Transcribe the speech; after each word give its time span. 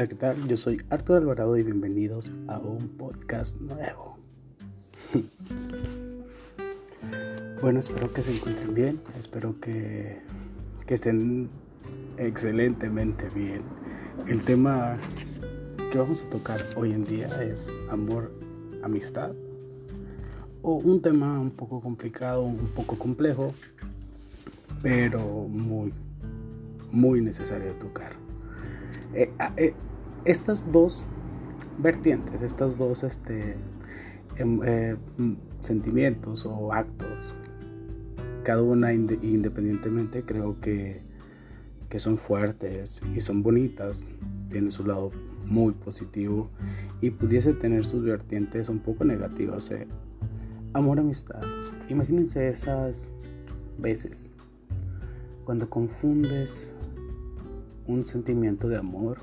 Hola, 0.00 0.08
¿qué 0.08 0.14
tal? 0.14 0.48
Yo 0.48 0.56
soy 0.56 0.82
Arturo 0.88 1.18
Alvarado 1.18 1.58
y 1.58 1.62
bienvenidos 1.62 2.32
a 2.48 2.58
un 2.58 2.88
podcast 2.88 3.60
nuevo. 3.60 4.16
bueno, 7.60 7.80
espero 7.80 8.10
que 8.10 8.22
se 8.22 8.34
encuentren 8.34 8.72
bien, 8.72 9.02
espero 9.18 9.60
que, 9.60 10.22
que 10.86 10.94
estén 10.94 11.50
excelentemente 12.16 13.28
bien. 13.34 13.60
El 14.26 14.42
tema 14.42 14.94
que 15.92 15.98
vamos 15.98 16.22
a 16.22 16.30
tocar 16.30 16.62
hoy 16.76 16.92
en 16.92 17.04
día 17.04 17.28
es 17.42 17.70
amor, 17.90 18.32
amistad. 18.82 19.32
O 20.62 20.76
un 20.76 21.02
tema 21.02 21.38
un 21.38 21.50
poco 21.50 21.82
complicado, 21.82 22.42
un 22.42 22.56
poco 22.74 22.96
complejo, 22.96 23.52
pero 24.80 25.46
muy, 25.46 25.92
muy 26.90 27.20
necesario 27.20 27.74
tocar. 27.74 28.14
Eh, 29.12 29.30
ah, 29.38 29.52
eh, 29.58 29.74
estas 30.24 30.70
dos 30.70 31.04
vertientes, 31.78 32.42
estas 32.42 32.76
dos 32.76 33.02
este, 33.02 33.56
em, 34.36 34.60
eh, 34.64 34.96
sentimientos 35.60 36.46
o 36.46 36.72
actos, 36.72 37.34
cada 38.44 38.62
una 38.62 38.92
independientemente 38.92 40.22
creo 40.24 40.60
que, 40.60 41.02
que 41.88 41.98
son 41.98 42.16
fuertes 42.16 43.02
y 43.14 43.20
son 43.20 43.42
bonitas, 43.42 44.04
tienen 44.48 44.70
su 44.70 44.86
lado 44.86 45.10
muy 45.46 45.72
positivo 45.72 46.48
y 47.00 47.10
pudiese 47.10 47.52
tener 47.52 47.84
sus 47.84 48.02
vertientes 48.04 48.68
un 48.68 48.78
poco 48.78 49.04
negativas. 49.04 49.72
Amor, 50.72 51.00
amistad. 51.00 51.42
Imagínense 51.88 52.48
esas 52.48 53.08
veces 53.78 54.28
cuando 55.44 55.68
confundes 55.68 56.72
un 57.86 58.04
sentimiento 58.04 58.68
de 58.68 58.76
amor 58.76 59.18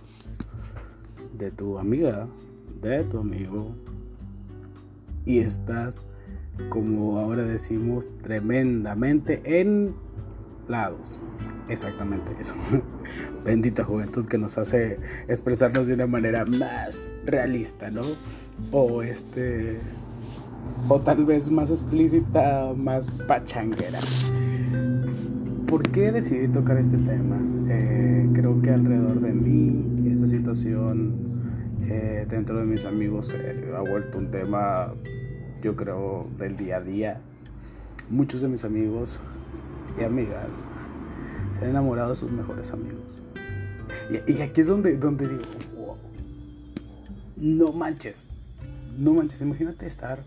de 1.37 1.51
tu 1.51 1.77
amiga, 1.77 2.27
de 2.81 3.03
tu 3.03 3.19
amigo, 3.19 3.71
y 5.25 5.39
estás, 5.39 6.01
como 6.69 7.19
ahora 7.19 7.43
decimos, 7.43 8.09
tremendamente 8.23 9.41
en 9.45 9.93
lados. 10.67 11.19
Exactamente 11.69 12.31
eso. 12.39 12.55
Bendita 13.45 13.83
juventud 13.83 14.25
que 14.25 14.37
nos 14.37 14.57
hace 14.57 14.99
expresarnos 15.27 15.87
de 15.87 15.95
una 15.95 16.07
manera 16.07 16.45
más 16.45 17.11
realista, 17.25 17.91
¿no? 17.91 18.01
O 18.71 19.01
este. 19.01 19.79
O 20.87 20.99
tal 20.99 21.25
vez 21.25 21.51
más 21.51 21.71
explícita, 21.71 22.73
más 22.75 23.11
pachanguera. 23.11 23.99
¿Por 25.67 25.83
qué 25.91 26.11
decidí 26.13 26.47
tocar 26.47 26.77
este 26.77 26.97
tema? 26.97 27.37
Eh, 27.69 28.29
creo 28.33 28.61
que 28.61 28.71
alrededor 28.71 29.19
de 29.19 29.33
mí 29.33 29.96
esta 30.17 30.27
situación 30.27 31.15
eh, 31.87 32.25
dentro 32.27 32.57
de 32.57 32.65
mis 32.65 32.85
amigos 32.85 33.35
eh, 33.37 33.71
ha 33.75 33.81
vuelto 33.81 34.17
un 34.17 34.31
tema, 34.31 34.95
yo 35.61 35.75
creo, 35.75 36.27
del 36.39 36.57
día 36.57 36.77
a 36.77 36.81
día. 36.81 37.21
Muchos 38.09 38.41
de 38.41 38.47
mis 38.47 38.65
amigos 38.65 39.19
y 39.99 40.03
amigas 40.03 40.63
se 41.53 41.65
han 41.65 41.69
enamorado 41.69 42.09
de 42.09 42.15
sus 42.15 42.31
mejores 42.31 42.71
amigos. 42.71 43.21
Y, 44.27 44.41
aquí 44.41 44.61
es 44.61 44.67
donde, 44.67 44.97
donde 44.97 45.27
digo, 45.27 45.43
wow, 45.75 45.97
no 47.35 47.71
manches, 47.73 48.29
no 48.97 49.13
manches, 49.13 49.41
imagínate 49.41 49.85
estar 49.85 50.23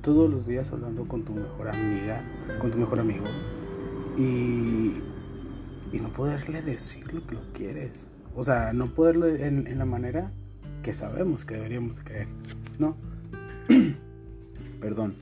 todos 0.00 0.30
los 0.30 0.46
días 0.46 0.70
hablando 0.70 1.08
con 1.08 1.24
tu 1.24 1.32
mejor 1.32 1.68
amiga, 1.68 2.22
con 2.60 2.70
tu 2.70 2.78
mejor 2.78 3.00
amigo 3.00 3.24
y, 4.16 5.02
y 5.92 6.00
no 6.00 6.12
poderle 6.12 6.62
decir 6.62 7.12
lo 7.12 7.26
que 7.26 7.34
lo 7.34 7.52
quieres. 7.52 8.06
O 8.34 8.42
sea, 8.42 8.72
no 8.72 8.86
poderlo 8.86 9.28
en, 9.28 9.78
la 9.78 9.84
manera 9.84 10.32
que 10.82 10.92
sabemos 10.92 11.44
que 11.44 11.54
deberíamos 11.54 12.00
creer, 12.00 12.26
¿no? 12.78 12.96
Perdón. 14.80 15.14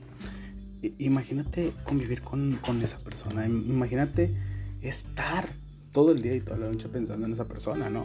imagínate 0.97 1.73
convivir 1.83 2.21
con, 2.21 2.57
con, 2.65 2.81
esa 2.81 2.97
persona. 2.99 3.45
Imagínate 3.45 4.33
estar 4.81 5.49
todo 5.91 6.11
el 6.11 6.21
día 6.21 6.35
y 6.35 6.41
toda 6.41 6.57
la 6.57 6.67
noche 6.67 6.89
pensando 6.89 7.25
en 7.27 7.33
esa 7.33 7.45
persona, 7.45 7.89
¿no? 7.89 8.03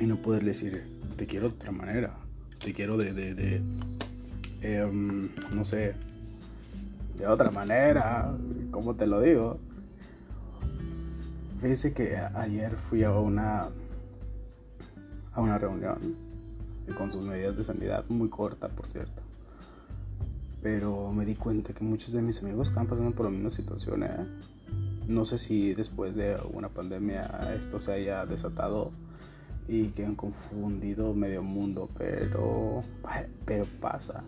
Y 0.00 0.06
no 0.06 0.16
poderle 0.16 0.48
decir, 0.48 0.82
te 1.16 1.26
quiero 1.26 1.50
de 1.50 1.54
otra 1.54 1.70
manera. 1.70 2.16
Te 2.58 2.72
quiero 2.72 2.96
de, 2.96 3.12
de, 3.12 3.34
de 3.34 3.62
em, 4.62 5.28
no 5.54 5.64
sé, 5.64 5.94
de 7.16 7.26
otra 7.26 7.50
manera, 7.50 8.34
¿cómo 8.70 8.96
te 8.96 9.06
lo 9.06 9.20
digo? 9.20 9.58
Fíjese 11.60 11.92
que 11.92 12.16
ayer 12.16 12.74
fui 12.74 13.04
a 13.04 13.12
una 13.12 13.68
a 15.32 15.40
una 15.42 15.58
reunión 15.58 15.98
con 16.96 17.12
sus 17.12 17.22
medidas 17.26 17.58
de 17.58 17.64
sanidad, 17.64 18.06
muy 18.08 18.30
corta 18.30 18.68
por 18.68 18.86
cierto. 18.86 19.20
Pero 20.62 21.12
me 21.12 21.26
di 21.26 21.34
cuenta 21.34 21.74
que 21.74 21.84
muchos 21.84 22.12
de 22.12 22.22
mis 22.22 22.42
amigos 22.42 22.68
están 22.68 22.86
pasando 22.86 23.10
por 23.10 23.26
la 23.26 23.30
misma 23.30 23.50
situación. 23.50 24.04
¿eh? 24.04 24.26
No 25.06 25.26
sé 25.26 25.36
si 25.36 25.74
después 25.74 26.16
de 26.16 26.38
una 26.50 26.70
pandemia 26.70 27.54
esto 27.58 27.78
se 27.78 27.92
haya 27.92 28.24
desatado 28.24 28.90
y 29.68 29.88
que 29.88 30.06
han 30.06 30.14
confundido 30.14 31.12
medio 31.12 31.42
mundo, 31.42 31.90
pero, 31.98 32.82
pero 33.44 33.66
pasa. 33.82 34.24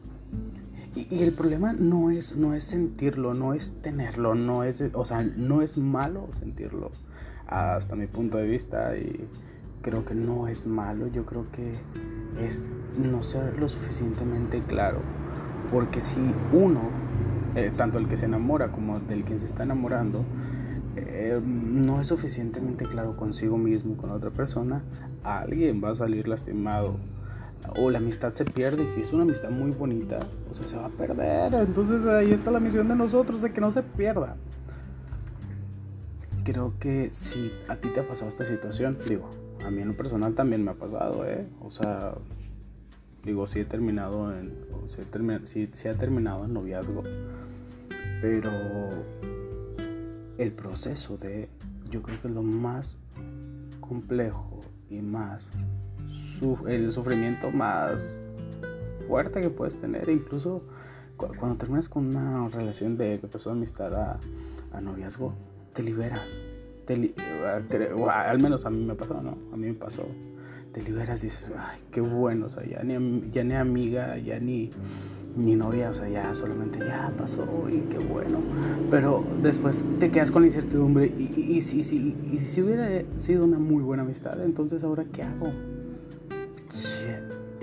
Y, 0.95 1.23
el 1.23 1.33
problema 1.33 1.73
no 1.73 2.11
es, 2.11 2.37
no 2.37 2.53
es 2.53 2.65
sentirlo, 2.65 3.33
no 3.33 3.55
es 3.55 3.73
tenerlo, 3.81 4.35
no 4.35 4.65
es, 4.65 4.83
o 4.93 5.05
sea, 5.07 5.23
no 5.23 5.63
es 5.63 5.79
malo 5.79 6.29
sentirlo 6.39 6.91
hasta 7.53 7.97
mi 7.97 8.07
punto 8.07 8.39
de 8.39 8.47
vista 8.47 8.97
y 8.97 9.29
creo 9.83 10.05
que 10.05 10.15
no 10.15 10.49
es 10.49 10.67
malo, 10.67 11.09
yo 11.09 11.27
creo 11.27 11.47
que 11.53 11.73
es 12.45 12.65
no 12.99 13.23
ser 13.23 13.59
lo 13.59 13.69
suficientemente 13.69 14.63
claro, 14.63 15.01
porque 15.71 16.01
si 16.01 16.21
uno, 16.53 16.83
eh, 17.55 17.73
tanto 17.77 17.99
el 17.99 18.09
que 18.09 18.17
se 18.17 18.27
enamora 18.27 18.73
como 18.73 19.01
del 19.01 19.25
quien 19.25 19.41
se 19.41 19.47
está 19.47 19.65
enamorando, 19.65 20.25
eh, 20.97 21.41
no 21.45 22.01
es 22.01 22.07
suficientemente 22.07 22.87
claro 22.87 23.17
consigo 23.17 23.59
mismo, 23.59 23.97
con 23.97 24.11
otra 24.11 24.31
persona, 24.31 24.83
alguien 25.25 25.83
va 25.83 25.91
a 25.91 25.95
salir 25.95 26.29
lastimado 26.29 26.97
o 27.77 27.91
la 27.91 27.99
amistad 27.99 28.33
se 28.33 28.45
pierde 28.45 28.89
si 28.89 29.01
es 29.01 29.13
una 29.13 29.23
amistad 29.23 29.51
muy 29.51 29.71
bonita, 29.71 30.21
o 30.51 30.55
sea, 30.55 30.67
se 30.67 30.77
va 30.77 30.87
a 30.87 30.91
perder. 30.91 31.55
Entonces 31.55 32.07
ahí 32.07 32.33
está 32.33 32.51
la 32.51 32.61
misión 32.61 32.89
de 32.89 32.97
nosotros, 32.97 33.43
de 33.43 33.53
que 33.53 33.61
no 33.61 33.71
se 33.71 33.83
pierda. 33.83 34.37
Creo 36.45 36.75
que 36.79 37.13
si 37.13 37.53
a 37.69 37.77
ti 37.77 37.89
te 37.89 38.01
ha 38.01 38.09
pasado 38.09 38.29
esta 38.29 38.45
situación, 38.45 38.99
digo, 39.09 39.31
a 39.65 39.71
mí 39.71 39.83
en 39.83 39.89
lo 39.89 39.97
personal 39.97 40.35
también 40.35 40.65
me 40.65 40.73
ha 40.73 40.75
pasado, 40.75 41.25
¿eh? 41.25 41.47
O 41.61 41.71
sea, 41.71 42.15
digo, 43.25 43.47
sí 43.47 43.61
he 43.61 43.65
terminado 43.65 44.37
en, 44.37 44.53
sí, 45.45 45.89
ha 45.89 45.95
terminado 45.95 46.45
en 46.45 46.53
noviazgo, 46.53 47.05
pero 48.21 48.51
el 50.39 50.53
proceso 50.53 51.17
de, 51.17 51.49
yo 51.91 52.03
creo 52.03 52.21
que 52.21 52.29
es 52.29 52.35
lo 52.35 52.43
más 52.43 52.99
complejo 53.81 54.61
y 54.91 55.01
más 55.01 55.49
el 56.67 56.91
sufrimiento 56.91 57.51
más 57.51 57.93
fuerte 59.07 59.41
que 59.41 59.51
puedes 59.51 59.77
tener. 59.77 60.09
Incluso 60.09 60.63
cuando 61.17 61.57
terminas 61.57 61.89
con 61.89 62.07
una 62.07 62.49
relación 62.49 62.97
de 62.97 63.21
que 63.21 63.29
pasó 63.29 63.51
de 63.51 63.57
amistad 63.57 63.95
a, 63.95 64.81
noviazgo, 64.81 65.35
te 65.73 65.83
liberas. 65.83 66.23
Te 66.87 67.13
al 68.11 68.43
menos 68.43 68.67
a 68.67 68.71
mí 68.71 68.85
me 68.85 68.95
pasó, 68.95 69.21
¿no? 69.23 69.39
A 69.53 69.57
mí 69.57 69.67
me 69.67 69.75
pasó. 69.75 70.07
Te 70.73 70.83
liberas 70.83 71.23
y 71.23 71.27
dices, 71.27 71.53
ay, 71.57 71.81
qué 71.91 72.01
bueno, 72.01 72.47
o 72.47 72.49
sea, 72.49 72.65
ya 72.65 72.83
ni, 72.83 73.31
ya 73.31 73.45
ni 73.45 73.55
amiga, 73.55 74.17
ya 74.17 74.39
ni, 74.39 74.71
ni 75.37 75.55
novia, 75.55 75.91
o 75.91 75.95
sea, 75.95 76.09
ya 76.09 76.35
solamente 76.35 76.79
ya 76.79 77.13
pasó 77.17 77.47
y 77.71 77.79
qué 77.91 77.99
bueno. 77.99 78.39
Pero 78.91 79.23
después 79.43 79.85
te 80.01 80.11
quedas 80.11 80.31
con 80.31 80.43
la 80.43 80.49
incertidumbre 80.49 81.07
y, 81.07 81.35
y, 81.37 81.59
y, 81.59 81.63
si, 81.63 81.81
y 81.81 82.39
si 82.39 82.63
hubiera 82.63 83.03
sido 83.17 83.45
una 83.45 83.59
muy 83.59 83.83
buena 83.83 84.03
amistad, 84.03 84.43
entonces 84.43 84.83
ahora 84.83 85.05
qué 85.13 85.23
hago? 85.23 85.53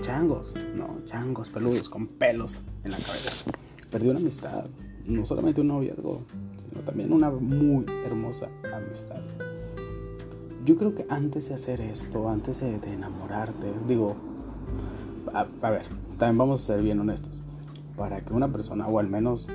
changos, 0.01 0.53
no, 0.75 1.01
changos 1.05 1.49
peludos 1.49 1.89
con 1.89 2.07
pelos 2.07 2.61
en 2.83 2.91
la 2.91 2.97
cabeza. 2.97 3.51
Perdí 3.91 4.09
una 4.09 4.19
amistad, 4.19 4.65
no 5.09 5.25
solamente 5.25 5.61
un 5.61 5.67
noviazgo, 5.67 6.23
sino 6.57 6.81
también 6.81 7.11
una 7.11 7.29
muy 7.31 7.85
hermosa 8.05 8.47
amistad. 8.73 9.19
Yo 10.65 10.77
creo 10.77 10.93
que 10.93 11.05
antes 11.09 11.49
de 11.49 11.55
hacer 11.55 11.81
esto, 11.81 12.29
antes 12.29 12.61
de, 12.61 12.75
enamorarte, 12.75 13.73
digo, 13.87 14.15
a, 15.33 15.45
ver, 15.69 15.83
también 16.17 16.37
vamos 16.37 16.61
a 16.61 16.73
ser 16.73 16.83
bien 16.83 16.99
honestos. 16.99 17.41
Para 17.97 18.21
que 18.21 18.33
una 18.33 18.51
persona, 18.51 18.87
o 18.87 18.99
al 18.99 19.07
menos 19.07 19.47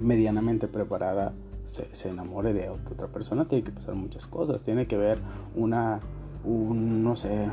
medianamente 0.00 0.68
preparada, 0.68 1.34
se, 1.64 2.08
enamore 2.08 2.52
de 2.52 2.70
otra 2.70 3.08
persona, 3.08 3.46
tiene 3.46 3.62
que 3.64 3.72
pasar 3.72 3.94
muchas 3.94 4.26
cosas. 4.26 4.62
Tiene 4.62 4.86
que 4.86 4.96
ver 4.96 5.18
una, 5.54 6.00
un, 6.44 7.04
no 7.04 7.14
sé, 7.14 7.48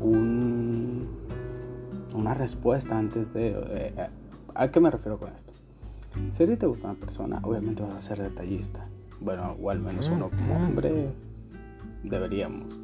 un, 0.00 1.08
una 2.14 2.34
respuesta 2.34 2.98
antes 2.98 3.32
de... 3.32 3.48
Eh, 3.48 3.94
eh, 3.96 4.08
¿A 4.54 4.70
qué 4.70 4.80
me 4.80 4.90
refiero 4.90 5.18
con 5.18 5.32
esto? 5.32 5.51
Si 6.32 6.42
a 6.42 6.46
ti 6.46 6.56
te 6.56 6.66
gusta 6.66 6.90
una 6.90 6.98
persona, 6.98 7.40
obviamente 7.42 7.82
vas 7.82 7.96
a 7.96 8.00
ser 8.00 8.22
detallista. 8.22 8.86
Bueno, 9.20 9.56
o 9.60 9.70
al 9.70 9.80
menos 9.80 10.08
uno 10.08 10.30
como 10.30 10.66
hombre 10.66 11.10
deberíamos. 12.02 12.76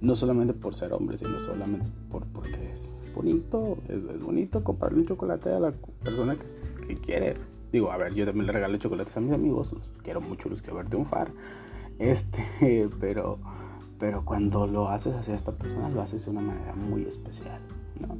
no 0.00 0.16
solamente 0.16 0.52
por 0.52 0.74
ser 0.74 0.92
hombre, 0.92 1.16
sino 1.16 1.38
solamente 1.38 1.86
por, 2.10 2.24
porque 2.26 2.72
es 2.72 2.96
bonito, 3.14 3.78
es, 3.88 4.20
bonito 4.20 4.64
comprarle 4.64 5.00
un 5.00 5.06
chocolate 5.06 5.50
a 5.50 5.60
la 5.60 5.72
persona 6.02 6.36
que, 6.36 6.86
que 6.86 6.96
quieres. 6.96 7.38
Digo, 7.72 7.92
a 7.92 7.96
ver, 7.96 8.14
yo 8.14 8.26
también 8.26 8.46
le 8.46 8.52
regalo 8.52 8.76
chocolates 8.78 9.16
a 9.16 9.20
mis 9.20 9.32
amigos, 9.32 9.72
los 9.72 9.90
quiero 10.02 10.20
mucho, 10.20 10.48
los 10.48 10.60
quiero 10.60 10.76
ver 10.76 10.88
triunfar. 10.88 11.30
Este, 11.98 12.88
pero, 13.00 13.38
pero 13.98 14.24
cuando 14.24 14.66
lo 14.66 14.88
haces 14.88 15.14
hacia 15.14 15.34
esta 15.34 15.52
persona, 15.52 15.88
lo 15.88 16.02
haces 16.02 16.24
de 16.24 16.30
una 16.30 16.40
manera 16.40 16.74
muy 16.74 17.04
especial, 17.04 17.60
¿no? 18.00 18.16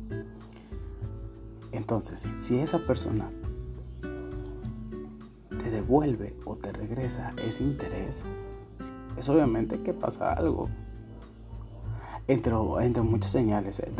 Entonces, 1.72 2.28
si 2.36 2.58
esa 2.58 2.78
persona 2.78 3.30
devuelve 5.72 6.36
o 6.44 6.56
te 6.56 6.72
regresa 6.72 7.32
ese 7.44 7.64
interés, 7.64 8.24
es 9.16 9.28
obviamente 9.28 9.80
que 9.80 9.92
pasa 9.92 10.32
algo. 10.32 10.68
Entre, 12.28 12.52
entre 12.82 13.02
muchas 13.02 13.32
señales. 13.32 13.80
Eh, 13.80 13.90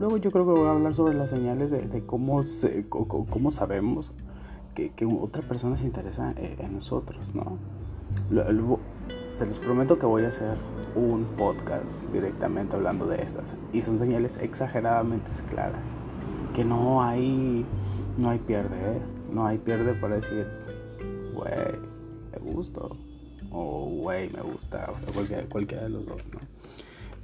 luego 0.00 0.16
yo 0.16 0.32
creo 0.32 0.44
que 0.44 0.60
voy 0.60 0.68
a 0.68 0.72
hablar 0.72 0.92
sobre 0.94 1.14
las 1.14 1.30
señales 1.30 1.70
de, 1.70 2.04
cómo, 2.04 2.40
cómo 2.90 3.50
sabemos 3.52 4.12
que, 4.74 4.92
otra 5.20 5.42
persona 5.42 5.76
se 5.76 5.86
interesa 5.86 6.32
eh, 6.36 6.56
en 6.58 6.74
nosotros, 6.74 7.34
¿no? 7.34 7.58
se 9.32 9.46
les 9.46 9.58
prometo 9.58 9.98
que 9.98 10.06
voy 10.06 10.24
a 10.24 10.28
hacer 10.28 10.56
un 10.96 11.24
podcast 11.36 11.84
directamente 12.12 12.74
hablando 12.74 13.06
de 13.06 13.22
estas. 13.22 13.54
Y 13.72 13.82
son 13.82 13.98
señales 13.98 14.38
exageradamente 14.38 15.30
claras. 15.48 15.84
Que 16.54 16.64
no 16.64 17.02
hay, 17.02 17.64
no 18.18 18.30
hay 18.30 18.38
pierde, 18.38 18.76
¿eh? 18.76 19.00
No 19.32 19.46
hay 19.46 19.58
pierde 19.58 19.94
para 19.94 20.16
decir, 20.16 20.46
güey, 21.32 21.78
me 22.32 22.52
gusto. 22.52 22.96
O 23.50 23.86
güey, 23.86 24.30
me 24.30 24.42
gusta. 24.42 24.92
O 24.92 25.48
cualquiera, 25.48 25.84
de 25.84 25.90
los 25.90 26.06
dos, 26.06 26.22
¿no? 26.32 26.40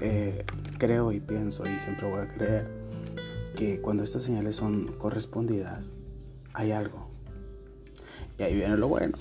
Eh, 0.00 0.44
creo 0.78 1.12
y 1.12 1.20
pienso 1.20 1.64
y 1.64 1.78
siempre 1.78 2.10
voy 2.10 2.20
a 2.20 2.28
creer 2.28 2.68
que 3.56 3.80
cuando 3.80 4.02
estas 4.02 4.24
señales 4.24 4.56
son 4.56 4.88
correspondidas, 4.98 5.90
hay 6.52 6.72
algo. 6.72 7.08
Y 8.38 8.42
ahí 8.42 8.54
viene 8.54 8.76
lo 8.76 8.88
bueno. 8.88 9.16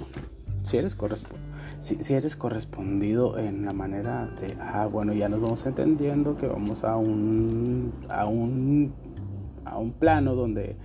Si 0.63 0.77
eres 0.77 0.95
correspondido 0.95 1.55
si, 1.85 2.13
eres 2.13 2.35
correspondido 2.35 3.37
en 3.37 3.65
la 3.65 3.71
manera 3.71 4.27
de, 4.41 4.57
ah, 4.59 4.87
bueno, 4.87 5.13
ya 5.13 5.29
nos 5.29 5.39
vamos 5.41 5.65
entendiendo 5.65 6.35
que 6.35 6.47
vamos 6.47 6.83
a 6.83 6.95
un, 6.95 7.93
a 8.09 8.25
un, 8.25 8.93
a 9.65 9.77
un 9.77 9.91
plano 9.93 10.33
donde 10.33 10.77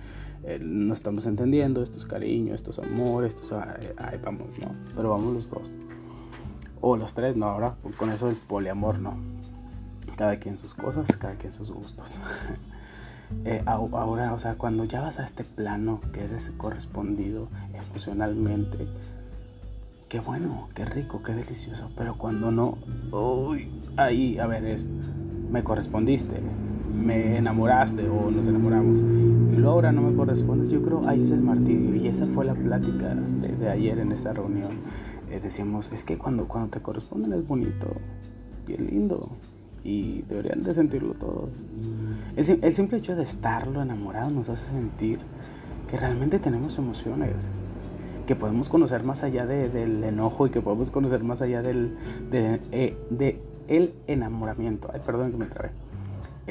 eh, 0.43 0.59
nos 0.59 0.97
estamos 0.97 1.25
entendiendo, 1.25 1.83
esto 1.83 1.97
es 1.97 2.05
cariño, 2.05 2.55
esto 2.55 2.71
es 2.71 2.79
amor, 2.79 3.25
esto 3.25 3.41
es, 3.43 3.51
ahí 3.97 4.19
vamos, 4.23 4.47
¿no? 4.59 4.73
Pero 4.95 5.11
vamos 5.11 5.33
los 5.33 5.49
dos. 5.49 5.71
O 6.81 6.97
los 6.97 7.13
tres, 7.13 7.35
¿no? 7.35 7.45
Ahora 7.47 7.75
con 7.97 8.09
eso 8.09 8.27
del 8.27 8.35
poliamor, 8.35 8.99
¿no? 8.99 9.15
Cada 10.17 10.37
quien 10.37 10.57
sus 10.57 10.73
cosas, 10.73 11.07
cada 11.17 11.35
quien 11.35 11.51
sus 11.51 11.71
gustos. 11.71 12.17
Eh, 13.45 13.63
ahora, 13.65 14.33
o 14.33 14.39
sea, 14.39 14.55
cuando 14.55 14.83
ya 14.83 14.99
vas 14.99 15.17
a 15.17 15.23
este 15.23 15.45
plano 15.45 16.01
que 16.11 16.25
eres 16.25 16.51
correspondido 16.57 17.47
emocionalmente, 17.73 18.89
qué 20.09 20.19
bueno, 20.19 20.67
qué 20.75 20.83
rico, 20.83 21.23
qué 21.23 21.33
delicioso. 21.33 21.89
Pero 21.95 22.17
cuando 22.17 22.51
no, 22.51 22.77
uy, 23.13 23.71
ahí, 23.95 24.37
a 24.37 24.47
ver, 24.47 24.65
es, 24.65 24.85
me 25.49 25.63
correspondiste, 25.63 26.41
me 27.01 27.37
enamoraste 27.37 28.07
o 28.07 28.31
nos 28.31 28.47
enamoramos. 28.47 28.99
Y 28.99 29.55
luego 29.55 29.71
ahora 29.71 29.91
no 29.91 30.01
me 30.01 30.15
correspondes, 30.15 30.69
yo 30.69 30.81
creo 30.81 31.07
ahí 31.07 31.21
es 31.21 31.31
el 31.31 31.41
martirio. 31.41 31.95
Y 31.95 32.07
esa 32.07 32.25
fue 32.27 32.45
la 32.45 32.53
plática 32.53 33.15
de, 33.15 33.69
ayer 33.69 33.99
en 33.99 34.11
esta 34.11 34.33
reunión. 34.33 34.71
Eh, 35.29 35.39
decíamos, 35.41 35.91
es 35.91 36.03
que 36.03 36.17
cuando, 36.17 36.47
cuando 36.47 36.69
te 36.69 36.81
corresponden 36.81 37.33
es 37.33 37.47
bonito 37.47 37.87
y 38.67 38.73
es 38.73 38.79
lindo. 38.79 39.29
Y 39.83 40.21
deberían 40.23 40.61
de 40.61 40.73
sentirlo 40.73 41.13
todos. 41.15 41.63
El, 42.35 42.59
el 42.61 42.73
simple 42.73 42.99
hecho 42.99 43.15
de 43.15 43.23
estarlo 43.23 43.81
enamorado 43.81 44.29
nos 44.29 44.47
hace 44.49 44.71
sentir 44.71 45.19
que 45.89 45.97
realmente 45.97 46.39
tenemos 46.39 46.77
emociones 46.77 47.33
que 48.25 48.35
podemos 48.35 48.69
conocer 48.69 49.03
más 49.03 49.23
allá 49.23 49.45
del 49.45 50.03
enojo 50.03 50.47
y 50.47 50.51
que 50.51 50.61
podemos 50.61 50.89
conocer 50.89 51.21
más 51.21 51.41
allá 51.41 51.61
del 51.61 51.97
de, 52.31 52.61
eh, 52.71 53.41
el 53.67 53.93
enamoramiento. 54.07 54.89
Ay, 54.93 55.01
perdón 55.05 55.31
que 55.31 55.37
me 55.37 55.47
trabé. 55.47 55.71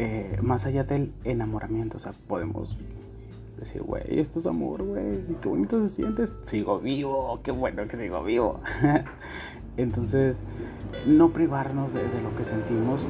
Eh, 0.03 0.39
más 0.41 0.65
allá 0.65 0.83
del 0.83 1.13
enamoramiento, 1.25 1.99
o 1.99 2.01
sea, 2.01 2.13
podemos 2.27 2.75
decir, 3.59 3.83
güey, 3.83 4.03
esto 4.19 4.39
es 4.39 4.47
amor, 4.47 4.83
güey, 4.83 5.19
qué 5.43 5.49
bonito 5.51 5.79
se 5.87 5.95
siente, 5.95 6.25
sigo 6.41 6.81
vivo, 6.81 7.39
qué 7.43 7.51
bueno 7.51 7.87
que 7.87 7.99
sigo 7.99 8.25
vivo. 8.25 8.61
Entonces, 9.77 10.39
no 11.05 11.35
privarnos 11.35 11.93
de, 11.93 12.01
lo 12.23 12.35
que 12.35 12.45
sentimos, 12.47 13.03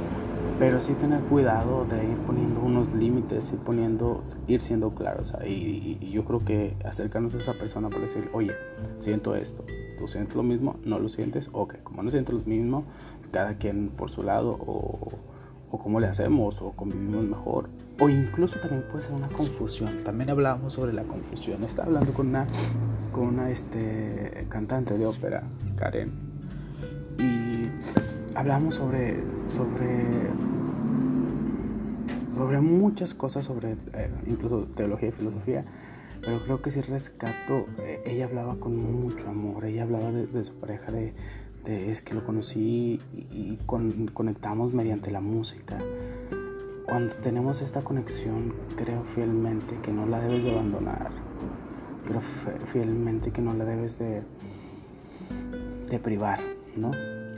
pero 0.58 0.80
sí 0.80 0.94
tener 0.94 1.20
cuidado 1.20 1.84
de 1.84 2.04
ir 2.10 2.16
poniendo 2.26 2.58
unos 2.58 2.92
límites, 2.92 3.52
ir 3.52 3.60
poniendo, 3.60 4.24
ir 4.48 4.60
siendo 4.60 4.92
claros. 4.92 5.32
Y, 5.46 5.96
y, 6.00 6.10
yo 6.10 6.24
creo 6.24 6.40
que 6.40 6.74
acercarnos 6.84 7.36
a 7.36 7.38
esa 7.38 7.52
persona 7.52 7.88
para 7.88 8.02
decir, 8.02 8.28
oye, 8.32 8.50
siento 8.98 9.36
esto, 9.36 9.64
tú 9.96 10.08
sientes 10.08 10.34
lo 10.34 10.42
mismo, 10.42 10.74
no 10.84 10.98
lo 10.98 11.08
sientes, 11.08 11.50
ok, 11.52 11.84
como 11.84 12.02
no 12.02 12.10
sientes 12.10 12.34
lo 12.34 12.42
mismo, 12.42 12.82
cada 13.30 13.58
quien 13.58 13.90
por 13.90 14.10
su 14.10 14.24
lado, 14.24 14.58
o, 14.58 15.08
o 15.70 15.78
cómo 15.78 16.00
le 16.00 16.06
hacemos, 16.06 16.60
o 16.62 16.72
convivimos 16.72 17.24
mejor, 17.24 17.68
o 17.98 18.08
incluso 18.08 18.58
también 18.58 18.84
puede 18.90 19.04
ser 19.04 19.14
una 19.14 19.28
confusión. 19.28 20.04
También 20.04 20.30
hablábamos 20.30 20.74
sobre 20.74 20.92
la 20.92 21.04
confusión. 21.04 21.62
Estaba 21.64 21.86
hablando 21.86 22.12
con 22.12 22.28
una, 22.28 22.46
con 23.12 23.28
una 23.28 23.50
este, 23.50 24.46
cantante 24.48 24.98
de 24.98 25.06
ópera, 25.06 25.42
Karen, 25.76 26.10
y 27.18 28.36
hablamos 28.36 28.74
sobre, 28.74 29.22
sobre 29.48 30.30
sobre 32.40 32.62
muchas 32.62 33.12
cosas, 33.12 33.44
sobre 33.44 33.72
eh, 33.72 34.10
incluso 34.26 34.66
teología 34.74 35.10
y 35.10 35.12
filosofía, 35.12 35.62
pero 36.22 36.42
creo 36.42 36.62
que 36.62 36.70
si 36.70 36.80
rescato, 36.80 37.66
eh, 37.80 38.02
ella 38.06 38.24
hablaba 38.24 38.56
con 38.56 38.76
mucho 38.76 39.28
amor, 39.28 39.66
ella 39.66 39.82
hablaba 39.82 40.10
de, 40.10 40.44
su 40.44 40.54
pareja, 40.54 40.90
de, 40.90 41.12
es 41.66 42.02
que 42.02 42.14
lo 42.14 42.24
conocí 42.24 43.00
y, 43.12 43.58
conectamos 44.12 44.72
mediante 44.72 45.10
la 45.10 45.20
música. 45.20 45.78
Cuando 46.86 47.14
tenemos 47.14 47.62
esta 47.62 47.82
conexión, 47.82 48.54
creo 48.76 49.04
fielmente 49.04 49.78
que 49.82 49.92
no 49.92 50.06
la 50.06 50.20
debes 50.20 50.44
de 50.44 50.50
abandonar, 50.50 51.10
creo 52.06 52.20
fielmente 52.20 53.30
que 53.30 53.42
no 53.42 53.54
la 53.54 53.64
debes 53.64 53.98
de, 53.98 54.22
de 55.88 55.98
privar, 55.98 56.40
¿no? 56.76 56.90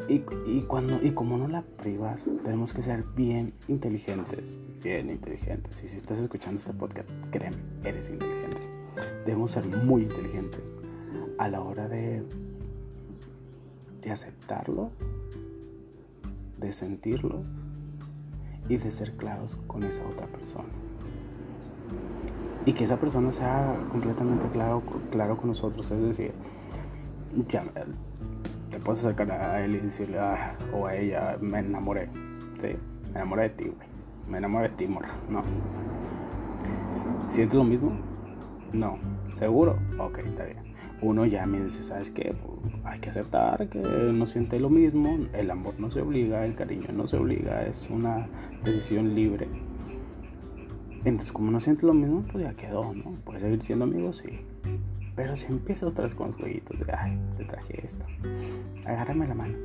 Y, 0.08 0.24
y, 0.46 0.62
cuando, 0.62 0.98
y 1.02 1.12
como 1.12 1.36
no 1.36 1.48
la 1.48 1.62
privas, 1.62 2.28
tenemos 2.44 2.72
que 2.72 2.82
ser 2.82 3.04
bien 3.14 3.52
inteligentes, 3.68 4.58
bien 4.82 5.10
inteligentes. 5.10 5.82
Y 5.84 5.88
si 5.88 5.96
estás 5.96 6.18
escuchando 6.18 6.58
este 6.58 6.72
podcast, 6.72 7.08
créeme, 7.30 7.56
eres 7.84 8.08
inteligente. 8.08 8.62
Debemos 9.26 9.52
ser 9.52 9.66
muy 9.84 10.02
inteligentes 10.02 10.74
a 11.38 11.48
la 11.48 11.60
hora 11.60 11.88
de, 11.88 12.24
de 14.02 14.10
aceptarlo, 14.10 14.90
de 16.58 16.72
sentirlo 16.72 17.42
y 18.68 18.76
de 18.76 18.90
ser 18.90 19.12
claros 19.16 19.56
con 19.66 19.84
esa 19.84 20.04
otra 20.06 20.26
persona. 20.26 20.68
Y 22.66 22.74
que 22.74 22.84
esa 22.84 22.98
persona 22.98 23.32
sea 23.32 23.76
completamente 23.90 24.46
claro, 24.48 24.82
claro 25.10 25.36
con 25.36 25.48
nosotros, 25.48 25.90
es 25.90 26.00
decir, 26.00 26.32
ya, 27.48 27.64
te 28.70 28.78
puedes 28.78 29.04
acercar 29.04 29.30
a 29.32 29.64
él 29.64 29.76
y 29.76 29.80
decirle, 29.80 30.18
ah, 30.18 30.56
o 30.72 30.86
a 30.86 30.94
ella, 30.94 31.36
me 31.40 31.58
enamoré. 31.58 32.08
Sí, 32.58 32.68
me 33.12 33.20
enamoré 33.20 33.42
de 33.44 33.50
ti, 33.50 33.64
güey. 33.64 33.88
Me 34.28 34.38
enamoré 34.38 34.68
de 34.68 34.74
ti, 34.76 34.86
morra. 34.86 35.10
No. 35.28 35.42
¿Sientes 37.28 37.56
lo 37.56 37.64
mismo? 37.64 37.92
No. 38.72 38.98
¿Seguro? 39.30 39.78
Ok, 39.98 40.18
está 40.18 40.44
bien. 40.44 40.71
Uno 41.02 41.26
ya 41.26 41.44
me 41.46 41.60
dice, 41.60 41.82
¿sabes 41.82 42.10
qué? 42.10 42.34
Pues, 42.34 42.74
hay 42.84 43.00
que 43.00 43.10
aceptar 43.10 43.68
que 43.68 43.80
no 43.80 44.24
siente 44.26 44.60
lo 44.60 44.70
mismo. 44.70 45.18
El 45.32 45.50
amor 45.50 45.74
no 45.78 45.90
se 45.90 46.00
obliga, 46.00 46.46
el 46.46 46.54
cariño 46.54 46.88
no 46.92 47.06
se 47.06 47.16
obliga. 47.16 47.66
Es 47.66 47.88
una 47.90 48.28
decisión 48.64 49.14
libre. 49.14 49.48
Entonces, 51.04 51.32
como 51.32 51.50
no 51.50 51.60
sientes 51.60 51.82
lo 51.82 51.94
mismo, 51.94 52.24
pues 52.30 52.44
ya 52.44 52.54
quedó, 52.54 52.94
¿no? 52.94 53.16
Puedes 53.24 53.42
seguir 53.42 53.60
siendo 53.60 53.84
amigos, 53.84 54.22
sí. 54.24 54.40
Pero 55.16 55.36
si 55.36 55.46
empieza 55.46 55.86
otra 55.86 56.04
vez 56.04 56.14
con 56.14 56.28
los 56.28 56.36
jueguitos 56.36 56.78
de, 56.78 56.86
ay, 56.92 57.18
te 57.36 57.44
traje 57.44 57.84
esto, 57.84 58.06
agárrame 58.86 59.26
la 59.26 59.34
mano, 59.34 59.58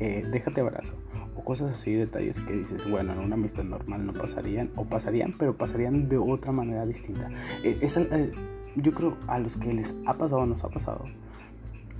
eh, 0.00 0.26
déjate 0.30 0.60
abrazo, 0.60 0.94
o 1.34 1.44
cosas 1.44 1.72
así, 1.72 1.94
detalles 1.94 2.40
que 2.40 2.52
dices, 2.52 2.90
bueno, 2.90 3.14
en 3.14 3.20
una 3.20 3.36
amistad 3.36 3.64
normal 3.64 4.04
no 4.04 4.12
pasarían, 4.12 4.70
o 4.76 4.84
pasarían, 4.84 5.34
pero 5.38 5.56
pasarían 5.56 6.08
de 6.08 6.18
otra 6.18 6.52
manera 6.52 6.84
distinta. 6.84 7.30
Eh, 7.62 7.78
eh, 7.80 8.32
yo 8.76 8.92
creo 8.92 9.16
a 9.26 9.38
los 9.38 9.56
que 9.56 9.72
les 9.72 9.94
ha 10.06 10.14
pasado 10.14 10.46
nos 10.46 10.64
ha 10.64 10.68
pasado, 10.68 11.04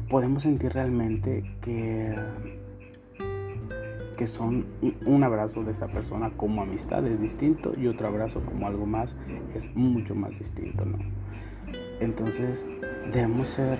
podemos 0.08 0.42
sentir 0.42 0.72
realmente 0.72 1.44
que 1.60 2.14
que 4.16 4.26
son 4.26 4.66
un 5.06 5.24
abrazo 5.24 5.64
de 5.64 5.72
esta 5.72 5.88
persona 5.88 6.30
como 6.36 6.62
amistad 6.62 7.04
es 7.06 7.20
distinto 7.20 7.72
y 7.76 7.88
otro 7.88 8.08
abrazo 8.08 8.40
como 8.44 8.66
algo 8.66 8.86
más 8.86 9.16
es 9.54 9.74
mucho 9.74 10.14
más 10.14 10.38
distinto, 10.38 10.84
¿no? 10.84 10.98
Entonces 12.00 12.66
debemos 13.12 13.48
ser 13.48 13.78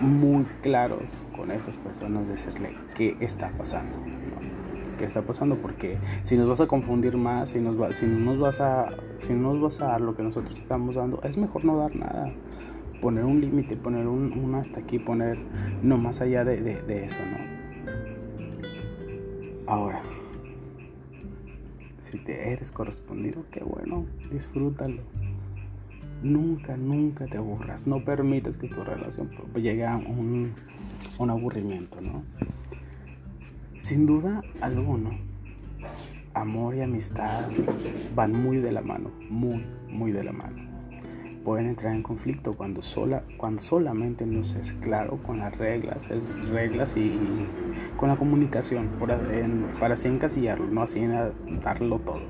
muy 0.00 0.44
claros 0.62 1.04
con 1.36 1.50
estas 1.50 1.76
personas, 1.76 2.28
decirle 2.28 2.70
qué 2.96 3.16
está 3.20 3.50
pasando. 3.50 3.96
Qué 4.96 5.04
está 5.04 5.22
pasando, 5.22 5.56
porque 5.56 5.98
si 6.22 6.36
nos 6.36 6.48
vas 6.48 6.60
a 6.60 6.66
confundir 6.66 7.16
más, 7.16 7.50
si, 7.50 7.60
nos 7.60 7.80
va, 7.80 7.92
si, 7.92 8.06
no 8.06 8.18
nos 8.18 8.38
vas 8.38 8.60
a, 8.60 8.90
si 9.18 9.32
no 9.32 9.52
nos 9.54 9.60
vas 9.62 9.82
a 9.82 9.86
dar 9.88 10.00
lo 10.00 10.14
que 10.14 10.22
nosotros 10.22 10.58
estamos 10.58 10.94
dando, 10.94 11.20
es 11.22 11.36
mejor 11.36 11.64
no 11.64 11.76
dar 11.76 11.94
nada. 11.96 12.32
Poner 13.00 13.24
un 13.24 13.40
límite, 13.40 13.76
poner 13.76 14.06
un, 14.06 14.54
hasta 14.54 14.80
aquí, 14.80 14.98
poner 14.98 15.38
no 15.82 15.98
más 15.98 16.20
allá 16.20 16.44
de, 16.44 16.60
de 16.60 17.04
eso, 17.04 17.18
¿no? 17.30 17.52
Ahora, 19.66 20.02
si 22.00 22.18
te 22.18 22.52
eres 22.52 22.70
correspondido, 22.70 23.44
qué 23.50 23.64
bueno, 23.64 24.04
disfrútalo. 24.30 25.02
Nunca, 26.22 26.76
nunca 26.76 27.26
te 27.26 27.38
aburras. 27.38 27.86
No 27.86 28.04
permites 28.04 28.56
que 28.56 28.68
tu 28.68 28.84
relación 28.84 29.30
llegue 29.56 29.86
a 29.86 29.96
un, 29.96 30.52
un 31.18 31.30
aburrimiento, 31.30 32.00
¿no? 32.00 32.22
Sin 33.82 34.06
duda 34.06 34.42
alguno, 34.60 35.10
amor 36.34 36.76
y 36.76 36.82
amistad 36.82 37.48
van 38.14 38.30
muy 38.30 38.58
de 38.58 38.70
la 38.70 38.80
mano, 38.80 39.10
muy, 39.28 39.66
muy 39.88 40.12
de 40.12 40.22
la 40.22 40.30
mano. 40.30 40.62
Pueden 41.44 41.66
entrar 41.66 41.92
en 41.92 42.04
conflicto 42.04 42.52
cuando, 42.52 42.80
sola, 42.80 43.24
cuando 43.38 43.60
solamente 43.60 44.24
no 44.24 44.44
se 44.44 44.60
es 44.60 44.72
claro 44.74 45.20
con 45.24 45.40
las 45.40 45.58
reglas, 45.58 46.08
es 46.12 46.48
reglas 46.50 46.96
y, 46.96 47.18
con 47.96 48.08
la 48.08 48.14
comunicación, 48.14 48.88
para 49.00 49.94
así 49.94 50.06
encasillarlo, 50.06 50.68
no 50.68 50.82
así 50.82 51.04
darlo 51.60 51.98
todo. 51.98 52.22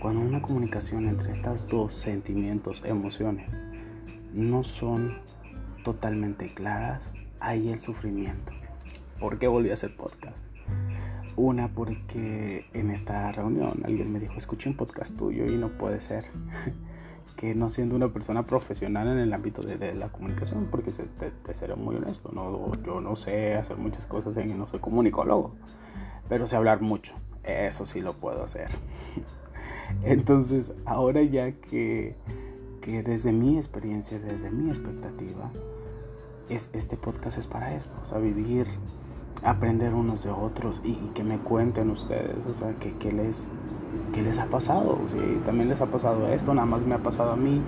Cuando 0.00 0.22
una 0.22 0.40
comunicación 0.40 1.08
entre 1.08 1.30
estas 1.30 1.68
dos 1.68 1.92
sentimientos, 1.92 2.82
emociones, 2.86 3.50
no 4.32 4.64
son 4.64 5.18
totalmente 5.84 6.54
claras, 6.54 7.12
hay 7.38 7.68
el 7.68 7.80
sufrimiento. 7.80 8.54
¿Por 9.20 9.38
qué 9.38 9.46
volví 9.46 9.68
a 9.68 9.74
hacer 9.74 9.94
podcast? 9.94 10.45
Una, 11.36 11.68
porque 11.68 12.64
en 12.72 12.90
esta 12.90 13.30
reunión 13.30 13.82
alguien 13.84 14.10
me 14.10 14.18
dijo, 14.18 14.34
escuché 14.38 14.70
un 14.70 14.76
podcast 14.76 15.16
tuyo 15.16 15.44
y 15.46 15.56
no 15.56 15.68
puede 15.68 16.00
ser 16.00 16.24
que 17.36 17.54
no 17.54 17.68
siendo 17.68 17.94
una 17.94 18.08
persona 18.08 18.46
profesional 18.46 19.06
en 19.08 19.18
el 19.18 19.32
ámbito 19.32 19.60
de, 19.60 19.94
la 19.94 20.08
comunicación, 20.08 20.68
porque 20.70 20.90
te, 20.90 21.54
seré 21.54 21.76
muy 21.76 21.96
honesto, 21.96 22.30
no, 22.32 22.72
yo 22.82 23.00
no 23.02 23.14
sé 23.14 23.54
hacer 23.54 23.76
muchas 23.76 24.06
cosas 24.06 24.36
y 24.38 24.54
no 24.54 24.66
soy 24.66 24.80
comunicólogo, 24.80 25.54
pero 26.28 26.46
sé 26.46 26.56
hablar 26.56 26.80
mucho, 26.80 27.14
eso 27.44 27.84
sí 27.84 28.00
lo 28.00 28.14
puedo 28.14 28.42
hacer. 28.42 28.68
Entonces, 30.02 30.72
ahora 30.86 31.22
ya 31.22 31.52
que, 31.52 32.16
desde 32.82 33.32
mi 33.32 33.58
experiencia, 33.58 34.18
desde 34.18 34.50
mi 34.50 34.70
expectativa, 34.70 35.50
es, 36.48 36.70
este 36.72 36.96
podcast 36.96 37.36
es 37.36 37.46
para 37.46 37.74
esto, 37.74 37.94
o 38.00 38.04
sea, 38.06 38.18
vivir, 38.18 38.66
aprender 39.42 39.94
unos 39.94 40.24
de 40.24 40.30
otros 40.30 40.80
y, 40.84 40.94
que 41.14 41.24
me 41.24 41.38
cuenten 41.38 41.90
ustedes, 41.90 42.44
o 42.46 42.54
sea, 42.54 42.74
que, 42.74 43.12
les, 43.12 43.48
que 44.12 44.22
les 44.22 44.38
ha 44.38 44.46
pasado, 44.46 44.98
también 45.44 45.68
les 45.68 45.80
ha 45.80 45.86
pasado 45.86 46.28
esto, 46.28 46.54
nada 46.54 46.66
más 46.66 46.84
me 46.84 46.94
ha 46.94 47.02
pasado 47.02 47.32
a 47.32 47.36
mí, 47.36 47.62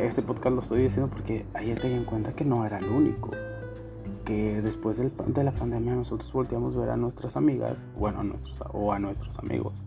este 0.00 0.22
podcast 0.22 0.54
lo 0.54 0.62
estoy 0.62 0.82
diciendo 0.82 1.10
porque 1.10 1.46
ayer 1.54 1.80
caí 1.80 1.94
en 1.94 2.04
cuenta 2.04 2.34
que 2.34 2.44
no 2.44 2.64
era 2.64 2.78
el 2.78 2.88
único, 2.88 3.30
que 4.24 4.60
después 4.60 4.96
del, 4.96 5.12
de 5.28 5.44
la 5.44 5.52
pandemia 5.52 5.94
nosotros 5.94 6.32
volteamos 6.32 6.76
a 6.76 6.80
ver 6.80 6.90
a 6.90 6.96
nuestras 6.96 7.36
amigas, 7.36 7.82
bueno, 7.98 8.20
a 8.20 8.24
nuestros, 8.24 8.62
o 8.72 8.92
a 8.92 8.98
nuestros 8.98 9.38
amigos, 9.38 9.82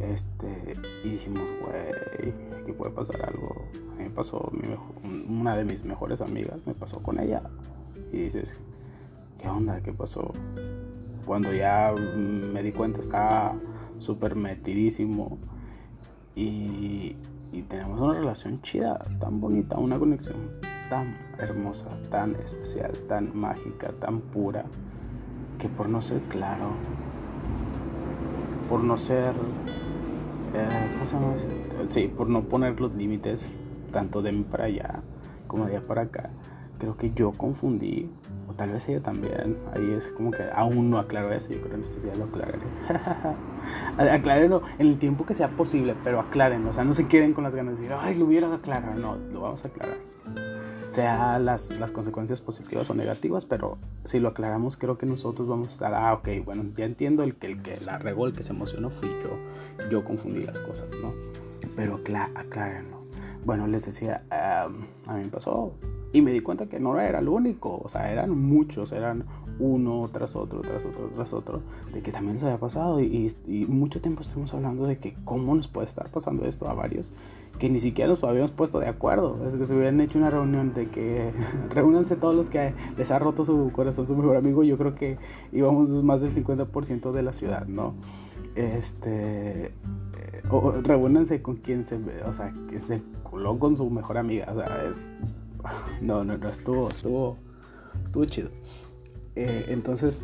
este, 0.00 0.74
y 1.04 1.10
dijimos, 1.10 1.44
güey, 1.60 2.32
aquí 2.60 2.72
puede 2.72 2.92
pasar 2.92 3.22
algo. 3.22 3.64
A 3.92 3.96
mí 3.96 4.04
me 4.04 4.10
pasó, 4.10 4.50
una 5.28 5.56
de 5.56 5.64
mis 5.64 5.84
mejores 5.84 6.20
amigas 6.20 6.58
me 6.66 6.74
pasó 6.74 7.02
con 7.02 7.18
ella. 7.18 7.42
Y 8.12 8.24
dices, 8.24 8.58
¿qué 9.44 9.50
onda? 9.50 9.80
¿Qué 9.82 9.92
pasó? 9.92 10.32
Cuando 11.26 11.52
ya 11.52 11.92
me 11.92 12.62
di 12.62 12.72
cuenta, 12.72 13.00
estaba 13.00 13.54
súper 13.98 14.36
metidísimo. 14.36 15.38
Y, 16.34 17.16
y 17.52 17.62
tenemos 17.62 18.00
una 18.00 18.14
relación 18.14 18.62
chida, 18.62 18.98
tan 19.20 19.40
bonita, 19.40 19.76
una 19.76 19.98
conexión 19.98 20.36
tan 20.88 21.16
hermosa, 21.38 21.90
tan 22.10 22.34
especial, 22.36 22.92
tan 23.06 23.36
mágica, 23.36 23.92
tan 24.00 24.20
pura, 24.20 24.64
que 25.58 25.68
por 25.68 25.88
no 25.88 26.00
ser 26.00 26.22
claro, 26.22 26.70
por 28.68 28.82
no 28.82 28.96
ser 28.96 29.34
eh, 30.54 31.84
sí, 31.88 32.08
por 32.08 32.28
no 32.28 32.42
poner 32.44 32.80
los 32.80 32.94
límites 32.94 33.52
tanto 33.92 34.22
de 34.22 34.32
mí 34.32 34.44
para 34.44 34.64
allá 34.64 35.02
como 35.46 35.66
de 35.66 35.76
allá 35.76 35.86
para 35.86 36.02
acá. 36.02 36.30
Creo 36.84 36.96
que 36.96 37.12
yo 37.14 37.32
confundí, 37.32 38.10
o 38.46 38.52
tal 38.52 38.72
vez 38.72 38.86
ella 38.90 39.00
también. 39.00 39.56
Ahí 39.72 39.90
es 39.96 40.12
como 40.12 40.30
que 40.30 40.42
aún 40.54 40.90
no 40.90 40.98
aclaro 40.98 41.32
eso. 41.32 41.50
Yo 41.50 41.60
creo 41.60 41.70
que 41.70 41.76
en 41.76 41.82
estos 41.82 42.02
días 42.02 42.18
lo 42.18 42.24
aclararé. 42.24 42.58
Aclárenlo 44.12 44.60
en 44.78 44.88
el 44.88 44.98
tiempo 44.98 45.24
que 45.24 45.32
sea 45.32 45.48
posible, 45.48 45.94
pero 46.04 46.20
aclárenlo. 46.20 46.68
O 46.68 46.72
sea, 46.74 46.84
no 46.84 46.92
se 46.92 47.08
queden 47.08 47.32
con 47.32 47.42
las 47.42 47.54
ganas 47.54 47.76
de 47.76 47.80
decir, 47.80 47.96
ay, 47.98 48.16
lo 48.16 48.26
hubiera 48.26 48.54
aclarado. 48.54 49.00
No, 49.00 49.16
lo 49.16 49.40
vamos 49.40 49.64
a 49.64 49.68
aclarar 49.68 49.96
sea 50.90 51.40
las, 51.40 51.70
las, 51.70 51.90
consecuencias 51.90 52.40
positivas 52.40 52.88
o 52.88 52.94
negativas, 52.94 53.46
pero 53.46 53.78
si 54.04 54.20
lo 54.20 54.28
aclaramos, 54.28 54.76
creo 54.76 54.96
que 54.96 55.06
nosotros 55.06 55.48
vamos 55.48 55.68
a 55.68 55.70
estar, 55.72 55.92
ah, 55.92 56.14
ok, 56.14 56.28
bueno, 56.44 56.64
ya 56.76 56.84
entiendo 56.84 57.24
el 57.24 57.34
que, 57.34 57.48
el 57.48 57.62
que 57.62 57.80
la 57.80 57.98
regó, 57.98 58.28
el 58.28 58.32
que 58.32 58.44
se 58.44 58.52
emocionó 58.52 58.90
fui 58.90 59.08
yo, 59.08 59.88
yo 59.90 60.04
confundí 60.04 60.44
las 60.44 60.60
cosas, 60.60 60.86
¿no? 61.02 61.12
Pero 61.74 62.00
aclárenlo. 62.36 63.02
Bueno, 63.44 63.66
les 63.66 63.86
decía, 63.86 64.22
a 64.30 64.68
mí 64.68 65.22
me 65.24 65.28
pasó 65.28 65.74
y 66.14 66.22
me 66.22 66.32
di 66.32 66.40
cuenta 66.40 66.66
que 66.66 66.78
no 66.78 66.98
era 66.98 67.18
el 67.18 67.28
único, 67.28 67.80
o 67.82 67.88
sea, 67.88 68.10
eran 68.10 68.30
muchos, 68.30 68.92
eran 68.92 69.24
uno 69.58 70.08
tras 70.12 70.36
otro, 70.36 70.60
tras 70.60 70.86
otro, 70.86 71.10
tras 71.12 71.32
otro, 71.32 71.60
de 71.92 72.02
que 72.02 72.12
también 72.12 72.34
les 72.34 72.44
había 72.44 72.58
pasado 72.58 73.00
y, 73.00 73.34
y, 73.46 73.66
mucho 73.66 74.00
tiempo 74.00 74.22
estuvimos 74.22 74.54
hablando 74.54 74.86
de 74.86 74.96
que 74.98 75.16
cómo 75.24 75.56
nos 75.56 75.66
puede 75.66 75.86
estar 75.88 76.08
pasando 76.10 76.46
esto 76.46 76.68
a 76.68 76.74
varios 76.74 77.12
que 77.58 77.68
ni 77.68 77.80
siquiera 77.80 78.08
nos 78.08 78.22
habíamos 78.24 78.50
puesto 78.52 78.80
de 78.80 78.88
acuerdo. 78.88 79.46
Es 79.46 79.56
que 79.56 79.64
se 79.64 79.74
hubieran 79.74 80.00
hecho 80.00 80.18
una 80.18 80.30
reunión 80.30 80.74
de 80.74 80.86
que 80.86 81.32
reúnanse 81.70 82.16
todos 82.16 82.34
los 82.34 82.50
que 82.50 82.74
les 82.96 83.10
ha 83.10 83.18
roto 83.18 83.44
su 83.44 83.70
corazón 83.72 84.06
su 84.06 84.16
mejor 84.16 84.36
amigo. 84.36 84.64
Yo 84.64 84.76
creo 84.76 84.94
que 84.94 85.18
íbamos 85.52 85.90
más 86.02 86.22
del 86.22 86.32
50% 86.32 87.12
de 87.12 87.22
la 87.22 87.32
ciudad, 87.32 87.66
¿no? 87.66 87.94
Este. 88.54 89.72
O 90.50 90.72
reúnanse 90.72 91.42
con 91.42 91.56
quien 91.56 91.84
se. 91.84 91.96
O 92.26 92.32
sea, 92.32 92.52
que 92.68 92.80
se 92.80 93.02
coló 93.22 93.58
con 93.58 93.76
su 93.76 93.88
mejor 93.88 94.18
amiga. 94.18 94.46
O 94.50 94.54
sea, 94.56 94.84
es. 94.88 95.10
No, 96.00 96.24
no, 96.24 96.36
no, 96.36 96.48
estuvo, 96.48 96.88
estuvo. 96.88 97.38
Estuvo 98.04 98.24
chido. 98.26 98.50
Eh, 99.36 99.66
entonces. 99.68 100.20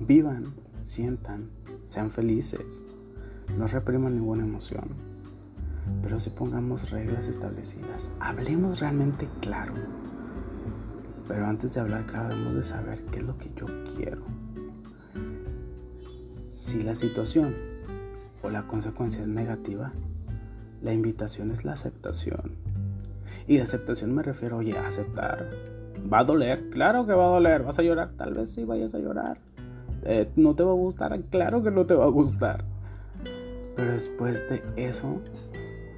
Vivan, 0.00 0.54
sientan, 0.80 1.50
sean 1.84 2.10
felices. 2.10 2.82
No 3.56 3.66
repriman 3.66 4.14
ninguna 4.14 4.44
emoción 4.44 5.16
pero 6.02 6.20
si 6.20 6.30
pongamos 6.30 6.90
reglas 6.90 7.28
establecidas, 7.28 8.10
hablemos 8.20 8.80
realmente 8.80 9.28
claro. 9.40 9.74
Pero 11.28 11.46
antes 11.46 11.74
de 11.74 11.80
hablar 11.80 12.06
claro 12.06 12.28
debemos 12.28 12.54
de 12.54 12.62
saber 12.62 13.04
qué 13.06 13.18
es 13.18 13.24
lo 13.24 13.36
que 13.36 13.50
yo 13.56 13.66
quiero. 13.94 14.22
Si 16.34 16.82
la 16.82 16.94
situación 16.94 17.54
o 18.42 18.50
la 18.50 18.66
consecuencia 18.66 19.22
es 19.22 19.28
negativa, 19.28 19.92
la 20.82 20.92
invitación 20.92 21.50
es 21.50 21.64
la 21.64 21.72
aceptación. 21.72 22.65
Y 23.46 23.58
la 23.58 23.64
aceptación 23.64 24.14
me 24.14 24.22
refiero, 24.22 24.56
oye, 24.58 24.76
a 24.76 24.86
aceptar. 24.86 25.50
¿Va 26.12 26.20
a 26.20 26.24
doler? 26.24 26.68
Claro 26.70 27.06
que 27.06 27.12
va 27.12 27.26
a 27.26 27.28
doler. 27.28 27.62
¿Vas 27.62 27.78
a 27.78 27.82
llorar? 27.82 28.10
Tal 28.16 28.34
vez 28.34 28.50
sí 28.50 28.64
vayas 28.64 28.94
a 28.94 28.98
llorar. 28.98 29.38
Eh, 30.04 30.28
¿No 30.36 30.54
te 30.54 30.62
va 30.62 30.70
a 30.70 30.74
gustar? 30.74 31.20
Claro 31.30 31.62
que 31.62 31.70
no 31.70 31.86
te 31.86 31.94
va 31.94 32.04
a 32.04 32.08
gustar. 32.08 32.64
Pero 33.74 33.92
después 33.92 34.48
de 34.48 34.62
eso, 34.76 35.20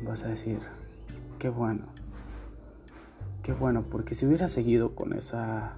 vas 0.04 0.24
a 0.24 0.28
decir, 0.28 0.58
qué 1.38 1.48
bueno, 1.48 1.84
qué 3.42 3.52
bueno, 3.52 3.84
porque 3.88 4.16
si 4.16 4.26
hubiera 4.26 4.48
seguido 4.48 4.96
con 4.96 5.12
esa, 5.12 5.74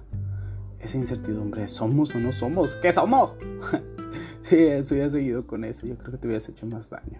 esa 0.79 0.97
incertidumbre, 0.97 1.67
¿somos 1.67 2.15
o 2.15 2.19
no 2.19 2.31
somos? 2.31 2.75
¿Qué 2.77 2.91
somos? 2.91 3.35
si 4.41 4.55
hubiera 4.55 5.09
seguido 5.11 5.45
con 5.45 5.63
eso, 5.63 5.85
yo 5.85 5.95
creo 5.95 6.11
que 6.11 6.17
te 6.17 6.27
hubieras 6.27 6.49
hecho 6.49 6.65
más 6.65 6.89
daño, 6.89 7.19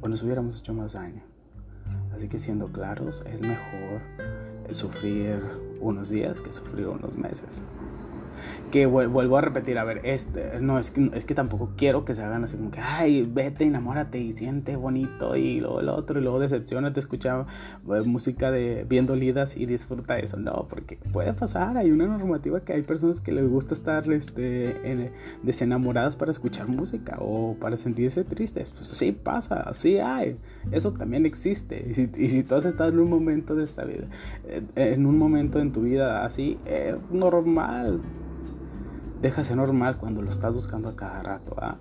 o 0.00 0.08
nos 0.08 0.22
hubiéramos 0.22 0.58
hecho 0.58 0.72
más 0.72 0.92
daño. 0.92 1.33
Así 2.14 2.28
que 2.28 2.38
siendo 2.38 2.68
claros, 2.68 3.24
es 3.32 3.42
mejor 3.42 4.00
sufrir 4.70 5.42
unos 5.80 6.08
días 6.08 6.40
que 6.40 6.52
sufrir 6.52 6.86
unos 6.86 7.16
meses 7.16 7.64
que 8.74 8.86
vuelvo 8.86 9.38
a 9.38 9.40
repetir, 9.40 9.78
a 9.78 9.84
ver, 9.84 10.00
este, 10.02 10.58
no, 10.60 10.80
es 10.80 10.90
que, 10.90 11.08
es 11.14 11.24
que 11.24 11.36
tampoco 11.36 11.74
quiero 11.76 12.04
que 12.04 12.16
se 12.16 12.24
hagan 12.24 12.42
así 12.42 12.56
como 12.56 12.72
que, 12.72 12.80
ay, 12.80 13.22
vete, 13.22 13.62
enamórate 13.62 14.18
y 14.18 14.32
siente 14.32 14.74
bonito 14.74 15.36
y 15.36 15.60
luego 15.60 15.78
el 15.78 15.88
otro 15.88 16.18
y 16.18 16.24
luego 16.24 16.40
decepcionate, 16.40 16.98
escucha 16.98 17.46
eh, 17.88 18.02
música 18.04 18.50
de 18.50 18.82
bien 18.82 19.06
dolidas 19.06 19.56
y 19.56 19.66
disfruta 19.66 20.18
eso. 20.18 20.38
No, 20.38 20.66
porque 20.68 20.98
puede 21.12 21.32
pasar, 21.34 21.76
hay 21.76 21.92
una 21.92 22.08
normativa 22.08 22.64
que 22.64 22.72
hay 22.72 22.82
personas 22.82 23.20
que 23.20 23.30
les 23.30 23.48
gusta 23.48 23.74
estar 23.74 24.10
este, 24.10 25.12
desenamoradas 25.44 26.16
para 26.16 26.32
escuchar 26.32 26.66
música 26.66 27.16
o 27.20 27.54
para 27.60 27.76
sentirse 27.76 28.24
tristes. 28.24 28.72
Pues 28.72 28.88
sí 28.88 29.12
pasa, 29.12 29.72
sí 29.72 29.98
hay, 29.98 30.36
eso 30.72 30.90
también 30.94 31.26
existe. 31.26 31.84
Y 31.88 31.94
si, 31.94 32.10
y 32.16 32.28
si 32.28 32.42
tú 32.42 32.56
has 32.56 32.64
estado 32.64 32.90
en 32.90 32.98
un 32.98 33.08
momento 33.08 33.54
de 33.54 33.62
esta 33.62 33.84
vida, 33.84 34.08
en 34.74 35.06
un 35.06 35.16
momento 35.16 35.60
en 35.60 35.70
tu 35.70 35.82
vida 35.82 36.24
así, 36.24 36.58
es 36.66 37.08
normal 37.12 38.00
Déjase 39.20 39.56
normal 39.56 39.96
cuando 39.96 40.22
lo 40.22 40.28
estás 40.28 40.54
buscando 40.54 40.88
a 40.88 40.96
cada 40.96 41.20
rato, 41.20 41.54
¿ah? 41.58 41.76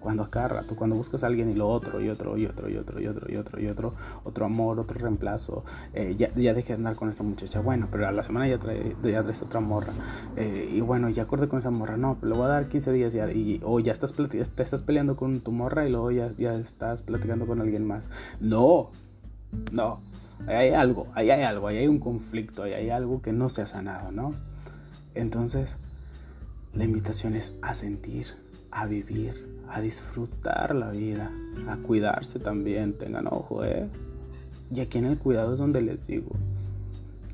Cuando 0.00 0.24
a 0.24 0.30
cada 0.30 0.48
rato, 0.48 0.74
cuando 0.74 0.96
buscas 0.96 1.22
a 1.22 1.28
alguien 1.28 1.48
y 1.48 1.54
lo 1.54 1.68
otro, 1.68 2.00
y 2.00 2.08
otro, 2.08 2.36
y 2.36 2.44
otro, 2.44 2.68
y 2.68 2.76
otro, 2.76 3.00
y 3.00 3.06
otro, 3.06 3.32
y 3.32 3.36
otro, 3.36 3.60
y 3.60 3.68
otro, 3.68 3.94
otro 4.24 4.46
amor, 4.46 4.80
otro 4.80 4.98
reemplazo, 4.98 5.64
eh, 5.94 6.16
ya, 6.18 6.34
ya 6.34 6.54
dejé 6.54 6.68
de 6.68 6.78
andar 6.78 6.96
con 6.96 7.08
esta 7.08 7.22
muchacha, 7.22 7.60
bueno, 7.60 7.86
pero 7.88 8.08
a 8.08 8.12
la 8.12 8.24
semana 8.24 8.48
ya, 8.48 8.58
trae, 8.58 8.96
ya 9.00 9.22
traes 9.22 9.42
otra 9.42 9.60
morra, 9.60 9.92
eh, 10.34 10.68
y 10.72 10.80
bueno, 10.80 11.08
ya 11.08 11.22
acordé 11.22 11.46
con 11.46 11.60
esa 11.60 11.70
morra, 11.70 11.96
no, 11.96 12.18
le 12.20 12.34
voy 12.34 12.46
a 12.46 12.48
dar 12.48 12.66
15 12.66 12.90
días 12.90 13.12
ya, 13.12 13.30
y, 13.30 13.60
o 13.62 13.78
ya 13.78 13.92
estás, 13.92 14.12
te 14.12 14.40
estás 14.40 14.82
peleando 14.82 15.16
con 15.16 15.40
tu 15.40 15.52
morra 15.52 15.86
y 15.86 15.90
luego 15.90 16.10
ya, 16.10 16.32
ya 16.32 16.54
estás 16.54 17.02
platicando 17.02 17.46
con 17.46 17.60
alguien 17.60 17.86
más. 17.86 18.10
No, 18.40 18.90
no, 19.70 20.00
ahí 20.48 20.56
hay 20.56 20.70
algo, 20.74 21.06
ahí 21.14 21.30
hay 21.30 21.42
algo, 21.42 21.68
ahí 21.68 21.78
hay 21.78 21.86
un 21.86 22.00
conflicto, 22.00 22.64
ahí 22.64 22.72
hay 22.72 22.90
algo 22.90 23.22
que 23.22 23.32
no 23.32 23.48
se 23.48 23.62
ha 23.62 23.66
sanado, 23.66 24.10
¿no? 24.10 24.34
Entonces, 25.14 25.78
la 26.74 26.84
invitación 26.84 27.34
es 27.34 27.52
a 27.60 27.74
sentir, 27.74 28.26
a 28.70 28.86
vivir, 28.86 29.60
a 29.68 29.80
disfrutar 29.80 30.74
la 30.74 30.90
vida, 30.90 31.30
a 31.68 31.76
cuidarse 31.76 32.38
también, 32.38 32.94
tengan 32.94 33.26
ojo, 33.26 33.64
¿eh? 33.64 33.88
Y 34.74 34.80
aquí 34.80 34.98
en 34.98 35.04
el 35.04 35.18
cuidado 35.18 35.52
es 35.52 35.58
donde 35.58 35.82
les 35.82 36.06
digo, 36.06 36.30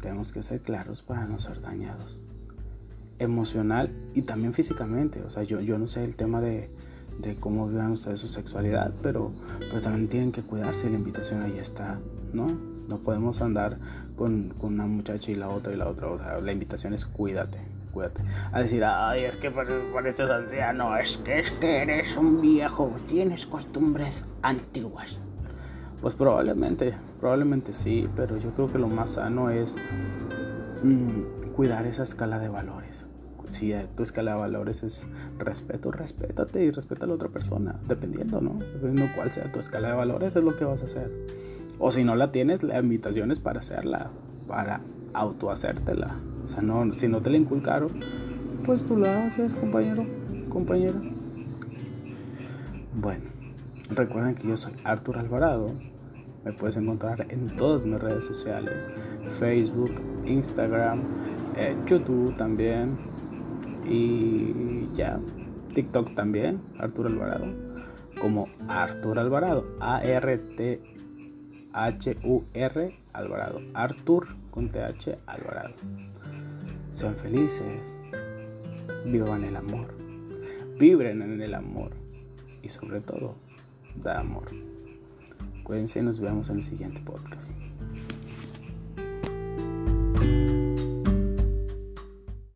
tenemos 0.00 0.32
que 0.32 0.42
ser 0.42 0.60
claros 0.60 1.02
para 1.02 1.26
no 1.26 1.38
ser 1.38 1.60
dañados. 1.60 2.18
Emocional 3.20 3.92
y 4.14 4.22
también 4.22 4.54
físicamente, 4.54 5.22
o 5.22 5.30
sea, 5.30 5.44
yo, 5.44 5.60
yo 5.60 5.78
no 5.78 5.86
sé 5.86 6.02
el 6.04 6.16
tema 6.16 6.40
de, 6.40 6.70
de 7.20 7.36
cómo 7.36 7.68
vivan 7.68 7.92
ustedes 7.92 8.18
su 8.18 8.28
sexualidad, 8.28 8.92
pero, 9.02 9.32
pero 9.58 9.80
también 9.80 10.08
tienen 10.08 10.32
que 10.32 10.42
cuidarse 10.42 10.90
la 10.90 10.96
invitación 10.96 11.42
ahí 11.42 11.58
está, 11.58 12.00
¿no? 12.32 12.46
No 12.88 12.98
podemos 12.98 13.40
andar 13.40 13.78
con, 14.16 14.54
con 14.58 14.74
una 14.74 14.86
muchacha 14.86 15.30
y 15.30 15.36
la 15.36 15.48
otra 15.48 15.72
y 15.72 15.76
la 15.76 15.88
otra, 15.88 16.08
o 16.08 16.18
sea, 16.18 16.40
la 16.40 16.52
invitación 16.52 16.92
es 16.94 17.04
cuídate, 17.04 17.58
a 18.52 18.60
decir, 18.60 18.84
ay, 18.84 19.24
es 19.24 19.36
que 19.36 19.50
pareces 19.50 20.30
anciano, 20.30 20.96
es 20.96 21.16
que, 21.18 21.40
es 21.40 21.50
que 21.52 21.82
eres 21.82 22.16
un 22.16 22.40
viejo, 22.40 22.94
tienes 23.06 23.46
costumbres 23.46 24.24
antiguas. 24.42 25.18
Pues 26.00 26.14
probablemente, 26.14 26.94
probablemente 27.20 27.72
sí, 27.72 28.08
pero 28.14 28.36
yo 28.36 28.52
creo 28.52 28.68
que 28.68 28.78
lo 28.78 28.88
más 28.88 29.12
sano 29.12 29.50
es 29.50 29.76
mm, 30.82 31.50
cuidar 31.56 31.86
esa 31.86 32.04
escala 32.04 32.38
de 32.38 32.48
valores. 32.48 33.06
Si 33.48 33.74
tu 33.96 34.02
escala 34.02 34.34
de 34.34 34.40
valores 34.40 34.82
es 34.82 35.06
respeto, 35.38 35.90
respétate 35.90 36.62
y 36.62 36.70
respeta 36.70 37.06
a 37.06 37.08
la 37.08 37.14
otra 37.14 37.30
persona, 37.30 37.80
dependiendo, 37.88 38.42
¿no? 38.42 38.58
Dependiendo 38.58 39.06
cuál 39.16 39.32
sea 39.32 39.50
tu 39.50 39.58
escala 39.58 39.88
de 39.88 39.94
valores, 39.94 40.36
es 40.36 40.44
lo 40.44 40.54
que 40.54 40.66
vas 40.66 40.82
a 40.82 40.84
hacer. 40.84 41.10
O 41.78 41.90
si 41.90 42.04
no 42.04 42.14
la 42.14 42.30
tienes, 42.30 42.62
la 42.62 42.78
invitación 42.78 43.30
es 43.30 43.40
para 43.40 43.60
hacerla, 43.60 44.10
para 44.46 44.82
autohacértela. 45.14 46.16
O 46.44 46.48
sea, 46.48 46.62
no, 46.62 46.94
si 46.94 47.08
no 47.08 47.20
te 47.20 47.30
la 47.30 47.36
inculcaron, 47.36 47.90
pues 48.64 48.82
tú 48.82 48.96
la 48.96 49.26
haces, 49.26 49.54
compañero, 49.54 50.06
compañera. 50.48 51.00
Bueno, 52.94 53.24
recuerden 53.90 54.34
que 54.34 54.48
yo 54.48 54.56
soy 54.56 54.72
Artur 54.84 55.18
Alvarado. 55.18 55.66
Me 56.44 56.52
puedes 56.52 56.76
encontrar 56.76 57.26
en 57.30 57.46
todas 57.56 57.84
mis 57.84 58.00
redes 58.00 58.24
sociales: 58.24 58.86
Facebook, 59.38 59.92
Instagram, 60.24 61.02
eh, 61.56 61.76
YouTube 61.86 62.34
también. 62.36 62.96
Y 63.84 64.88
ya, 64.94 65.18
TikTok 65.74 66.14
también, 66.14 66.60
Artur 66.78 67.06
Alvarado. 67.06 67.46
Como 68.20 68.48
Artur 68.68 69.18
Alvarado, 69.18 69.64
A-R-T. 69.80 70.97
H-U-R 71.72 72.98
Alvarado. 73.12 73.60
Artur 73.74 74.28
con 74.50 74.68
TH 74.68 75.18
Alvarado. 75.26 75.74
Sean 76.90 77.16
felices, 77.16 77.96
vivan 79.04 79.44
el 79.44 79.56
amor, 79.56 79.94
vibren 80.78 81.22
en 81.22 81.40
el 81.40 81.54
amor 81.54 81.92
y 82.62 82.68
sobre 82.68 83.00
todo, 83.00 83.34
da 83.96 84.20
amor. 84.20 84.46
Cuídense 85.62 86.00
y 86.00 86.02
nos 86.02 86.18
vemos 86.18 86.48
en 86.48 86.56
el 86.56 86.64
siguiente 86.64 87.00
podcast. 87.00 87.52